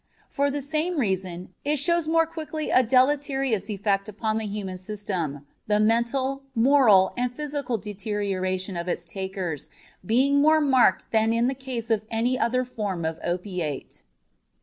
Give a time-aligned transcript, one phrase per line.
[0.29, 5.45] For the same reason it shows more quickly a deleterious effect upon the human system,
[5.67, 9.69] the mental, moral and physical deterioration of its takers
[10.03, 14.01] being more marked than in the case of any other form of opiate.